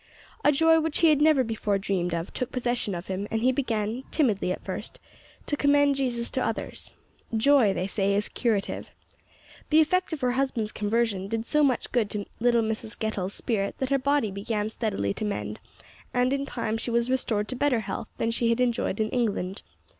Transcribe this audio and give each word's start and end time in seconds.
A 0.43 0.51
joy 0.51 0.79
which 0.79 1.01
he 1.01 1.09
had 1.09 1.21
never 1.21 1.43
before 1.43 1.77
dreamed 1.77 2.15
of 2.15 2.33
took 2.33 2.51
possession 2.51 2.95
of 2.95 3.05
him, 3.05 3.27
and 3.29 3.43
he 3.43 3.51
began, 3.51 4.01
timidly 4.09 4.51
at 4.51 4.63
first 4.65 4.99
to 5.45 5.55
commend 5.55 5.93
Jesus 5.93 6.31
to 6.31 6.43
others. 6.43 6.93
Joy, 7.37 7.71
they 7.71 7.85
say, 7.85 8.15
is 8.15 8.27
curative. 8.27 8.89
The 9.69 9.79
effect 9.79 10.11
of 10.11 10.21
her 10.21 10.31
husband's 10.31 10.71
conversion 10.71 11.27
did 11.27 11.45
so 11.45 11.61
much 11.63 11.91
good 11.91 12.09
to 12.09 12.25
little 12.39 12.63
Mrs 12.63 12.97
Getall's 12.97 13.35
spirit 13.35 13.75
that 13.77 13.91
her 13.91 13.99
body 13.99 14.31
began 14.31 14.69
steadily 14.71 15.13
to 15.13 15.23
mend, 15.23 15.59
and 16.15 16.33
in 16.33 16.47
time 16.47 16.79
she 16.79 16.89
was 16.89 17.11
restored 17.11 17.47
to 17.49 17.55
better 17.55 17.81
health 17.81 18.07
than 18.17 18.31
she 18.31 18.49
had 18.49 18.59
enjoyed 18.59 18.99
in 18.99 19.11
England. 19.11 19.61